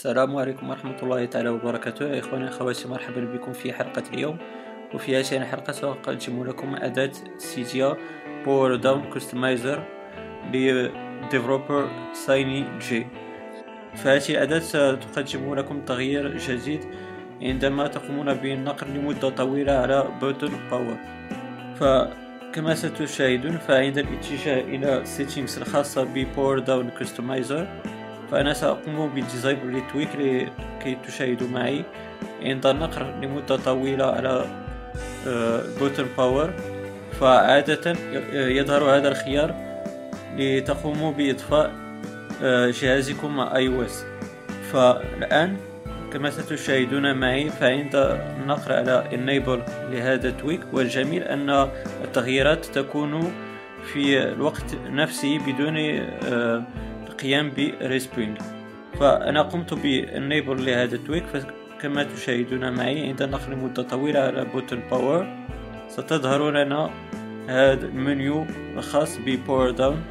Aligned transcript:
السلام 0.00 0.36
عليكم 0.36 0.70
ورحمة 0.70 0.96
الله 1.02 1.24
تعالى 1.24 1.48
وبركاته. 1.48 2.08
يا 2.08 2.18
إخواني 2.18 2.48
أخواتي 2.48 2.88
مرحبا 2.88 3.20
بكم 3.20 3.52
في 3.52 3.72
حلقة 3.72 4.02
اليوم. 4.12 4.38
وفي 4.94 5.16
هذه 5.16 5.36
الحلقة 5.36 5.72
سأقدم 5.72 6.44
لكم 6.44 6.74
أداة 6.74 7.12
Cydia 7.36 7.96
PowerDown 8.46 8.76
Customizer 8.76 9.10
ل 9.14 9.84
developer 10.52 11.88
سايني 12.12 12.78
جي 12.78 13.06
فهذه 13.94 14.30
الأداة 14.30 14.94
تقدم 14.94 15.54
لكم 15.54 15.84
تغيير 15.84 16.36
جديد 16.36 16.80
عندما 17.42 17.86
تقومون 17.86 18.34
بالنقر 18.34 18.86
لمدة 18.86 19.28
طويلة 19.28 19.72
على 19.72 20.08
button 20.20 20.52
power 20.70 20.96
فكما 21.76 22.74
ستشاهدون 22.74 23.58
فعند 23.58 23.98
الاتجاه 23.98 24.60
إلى 24.60 25.04
settings 25.04 25.58
الخاصة 25.58 26.04
ب 26.04 26.58
PowerDown 26.58 26.90
Customizer 26.90 27.68
فأنا 28.30 28.52
سأقوم 28.52 29.08
ب 29.08 29.17
disable 29.17 29.76
ل 29.76 29.81
tweak 29.81 30.08
لكي 30.16 30.96
تشاهدوا 31.06 31.48
معي. 31.48 31.84
عند 32.42 32.66
النقر 32.66 33.20
لمدة 33.22 33.56
طويلة 33.56 34.06
على 34.06 34.44
button 35.78 36.06
power. 36.18 36.54
فعادة 37.20 37.96
يظهر 38.32 38.96
هذا 38.96 39.08
الخيار 39.08 39.54
لتقوموا 40.36 41.12
بإطفاء 41.12 41.70
آه، 42.42 42.70
جهازكم 42.70 43.36
مع 43.36 43.56
iOS 43.56 44.04
فالآن 44.72 45.56
كما 46.12 46.30
ستشاهدون 46.30 47.14
معي 47.14 47.50
فعند 47.50 47.96
النقر 48.40 48.72
على 48.72 49.04
enable 49.10 49.70
لهذا 49.90 50.28
ال 50.28 50.33
tweak 50.33 50.60
والجميل 50.72 51.22
أن 51.22 51.68
التغييرات 52.04 52.66
تكون 52.66 53.32
في 53.92 54.22
الوقت 54.22 54.74
نفسه 54.86 55.38
بدون 55.38 55.76
آه، 55.76 56.64
القيام 57.20 57.52
ب 57.56 57.65
respring 57.65 58.38
فأنا 59.00 59.42
قمت 59.42 59.74
بال 59.74 59.97
enable 59.97 60.66
لهذا 60.66 60.94
ال 60.94 60.99
tweak 60.99 61.24
فكما 61.24 62.02
تشاهدون 62.02 62.72
معي 62.72 63.08
عند 63.08 63.22
النقر 63.22 63.56
لمدة 63.56 63.82
طويلة 63.82 64.20
على 64.20 64.44
button 64.44 64.80
power 64.90 65.46
ستظهر 65.88 66.50
لنا 66.50 66.90
هذا 67.48 67.86
المنيو 67.86 68.46
الخاص 68.76 69.18
ب 69.18 69.70
PowerDown. 69.70 70.02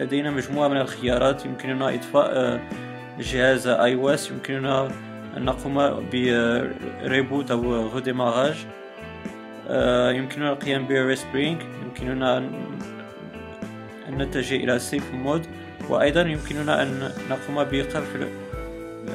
لدينا 0.00 0.30
مجموعة 0.30 0.68
من 0.68 0.76
الخيارات 0.76 1.46
يمكننا 1.46 1.94
إطفاء 1.94 2.60
جهاز 3.18 3.66
iOS 3.66 4.30
يمكننا 4.30 4.88
أن 5.36 5.44
نقوم 5.44 6.06
ب 6.12 6.32
reboot 6.32 7.50
أو 7.50 7.74
redémarrage 7.74 8.56
يمكننا 10.16 10.52
القيام 10.52 10.86
ب 10.86 10.94
respring 10.94 11.62
يمكننا 11.82 12.38
أن 14.08 14.18
نتجه 14.18 14.56
إلى 14.56 14.78
safe 14.78 15.14
mode. 15.14 15.46
وأيضا 15.88 16.20
يمكننا 16.20 16.82
أن 16.82 17.12
نقوم 17.30 17.64
بقفل 17.64 18.28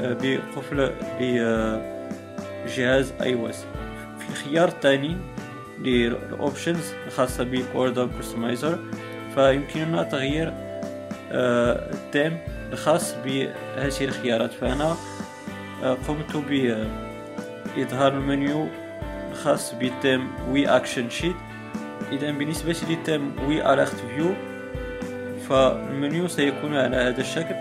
بقفل 0.01 0.91
iOS 3.21 3.65
في 4.19 4.29
الخيار 4.29 4.67
الثاني 4.67 5.17
لل 5.79 6.05
options 6.05 6.93
الخاصة 7.07 7.43
ب 7.43 7.50
PowerDown 7.50 8.09
Customizer 8.19 8.79
فيمكننا 9.35 10.03
تغيير 10.03 10.53
آه، 11.31 11.93
التيم 11.93 12.37
الخاص 12.71 13.15
بهذه 13.25 14.03
الخيارات. 14.05 14.53
فأنا 14.53 14.95
آه، 15.83 15.97
قمت 16.07 16.37
بإظهار 17.77 18.13
المنيو 18.13 18.67
الخاص 19.31 19.73
ب 19.75 19.84
theme 19.84 20.27
UI 20.49 20.67
Action 20.67 21.09
Sheet 21.09 21.35
إذا 22.11 22.31
بالنسبة 22.31 22.75
لل 22.89 23.02
theme 23.02 23.35
UI 23.47 23.73
Alert 23.73 23.95
View 23.95 24.33
فال 25.49 25.75
menu 25.75 26.27
سيكون 26.27 26.75
على 26.75 26.97
هذا 26.97 27.21
الشكل. 27.21 27.55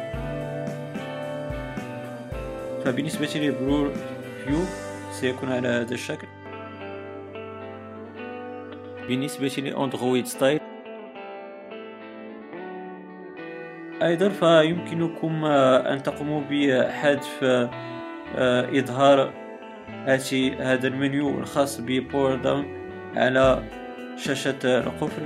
فبالنسبة 2.84 3.30
ل 3.34 3.46
Blur 3.46 3.92
View 4.44 4.58
سيكون 5.12 5.52
على 5.52 5.68
هذا 5.68 5.94
الشكل. 5.94 6.26
بالنسبة 9.08 9.48
ل 9.48 9.58
Android 9.58 10.26
Style. 10.26 10.60
أيضا 14.02 14.28
فيمكنكم 14.28 15.44
أن 15.44 16.02
تقوموا 16.02 16.42
بحذف 16.50 17.38
آه، 18.36 18.78
إظهار 18.78 19.32
هذا 20.60 20.88
المنيو 20.88 21.38
الخاص 21.38 21.80
ب 21.80 22.34
PowerDown 22.34 22.64
على 23.16 23.62
شاشة 24.16 24.58
القفل. 24.64 25.22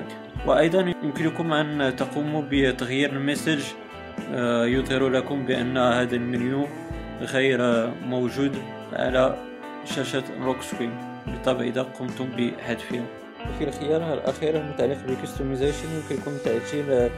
وأيضا 0.47 0.93
يمكنكم 1.03 1.53
أن 1.53 1.97
تقوموا 1.97 2.43
بتغيير 2.51 3.11
ال 3.13 3.19
message 3.19 3.63
آه، 4.35 4.67
يظهر 4.67 5.09
لكم 5.09 5.47
بأن 5.47 5.79
هذا 5.79 6.17
المنيو 6.17 6.67
غير 7.21 7.91
موجود 8.07 8.57
على 8.93 9.37
شاشة 9.85 10.25
lock 10.43 10.63
screen. 10.63 11.13
بالطبع 11.27 11.61
إذا 11.61 11.83
قمتم 11.83 12.25
بحذفها 12.25 13.03
في 13.59 13.65
الخيار 13.65 14.15
الأخير 14.15 14.57
المتعلق 14.57 15.07
بال 15.07 15.18
customization 15.18 15.89
يمكنكم 15.95 16.31
تعديل 16.45 17.11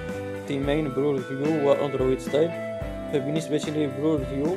theme 0.48 0.81
ين 0.81 0.94
Blur 0.94 1.18
View 1.18 1.68
و 1.68 1.74
Android 1.74 2.18
Style 2.18 2.50
فبالنسبة 3.12 3.62
ل 3.76 3.85
Blur 3.85 4.20
View 4.24 4.56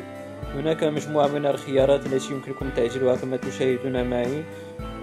هناك 0.56 0.84
مجموعة 0.84 1.28
من 1.28 1.46
الخيارات 1.46 2.06
التي 2.06 2.34
يمكنكم 2.34 2.70
تعديلها 2.76 3.16
كما 3.16 3.38
تشاهدون 3.38 4.10
معي. 4.10 4.44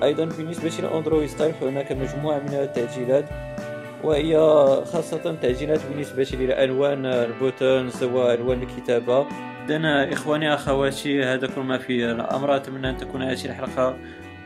أيضا 0.03 0.25
بالنسبة 0.25 0.73
ل 0.83 0.88
Android 0.89 1.29
Style 1.29 1.55
فهناك 1.55 1.93
مجموعة 1.93 2.39
من 2.39 2.55
التعديلات 2.55 3.25
وهي 4.05 4.37
خاصة 4.93 5.35
تعديلات 5.43 5.81
بالنسبة 5.91 6.29
للألوان 6.33 7.07
ال 7.07 7.19
buttons 7.19 8.05
وألوان 8.05 8.63
الكتابة. 8.63 9.27
إذا 9.69 10.13
إخواني 10.13 10.55
أخواتي 10.55 11.25
هذا 11.25 11.47
كل 11.47 11.61
ما 11.61 11.79
في 11.79 12.11
الأمر. 12.11 12.57
أتمنى 12.57 12.91
أن 12.91 12.97
تكون 12.97 13.23
هذه 13.23 13.45
الحلقة 13.45 13.97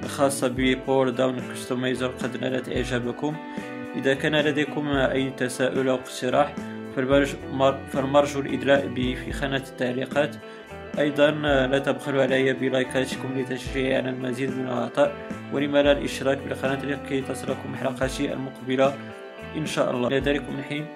الخاصة 0.03 0.49
ب 0.49 1.09
PowerDown 1.09 1.41
Customizer 1.41 2.09
قد 2.09 2.37
نالت 2.41 2.69
إعجابكم. 2.69 3.37
إذا 3.97 4.15
كان 4.15 4.37
لديكم 4.37 4.89
أي 4.89 5.31
تساؤل 5.31 5.89
أو 5.89 5.95
اقتراح 5.95 6.55
فالمرجو 7.93 8.41
الإدلاء 8.41 8.87
به 8.87 9.17
في 9.25 9.33
خانة 9.33 9.57
التعليقات. 9.57 10.37
أيضا 10.99 11.31
لا 11.71 11.79
تبخلوا 11.79 12.23
علي 12.23 12.53
بلايكاتكم 12.53 13.39
لتشجيعي 13.39 13.97
على 13.97 14.11
المزيد 14.11 14.51
من 14.51 14.69
العطاء 14.69 15.13
ولما 15.53 15.83
لا 15.83 15.93
الإشتراك 15.93 16.39
بالقناة 16.39 16.85
لكي 16.85 17.21
تصلكم 17.21 17.77
حلقاتي 17.77 18.33
المقبلة. 18.33 18.95
إن 19.57 19.67
شاء 19.67 19.91
الله. 19.91 20.09
إلى 20.09 20.21
ذلك 20.21 20.45
من 20.51 20.63
حين 20.63 20.87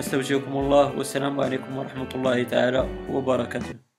أستودعكم 0.00 0.52
الله. 0.52 0.98
والسلام 0.98 1.40
عليكم 1.40 1.70
ورحمة 1.76 2.10
الله 2.14 2.42
تعالى 2.42 2.82
وبركاته. 3.10 3.89